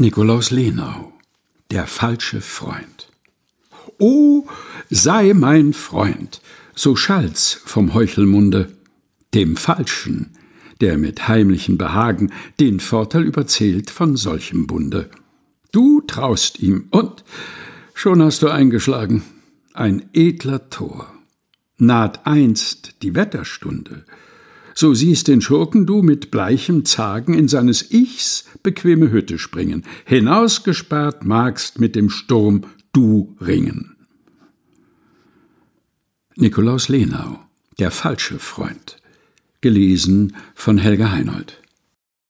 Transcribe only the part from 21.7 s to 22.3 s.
Naht